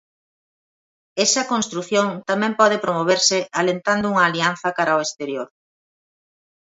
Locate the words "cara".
4.77-4.91